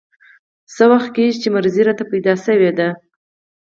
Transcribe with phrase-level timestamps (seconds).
[0.75, 2.89] څه وخت کېږي چې ناروغي راته پیدا شوې ده.